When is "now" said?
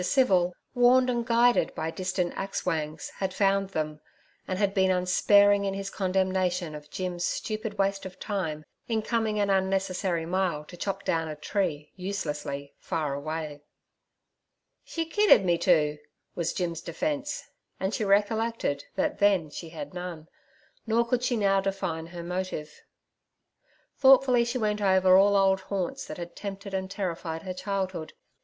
21.37-21.61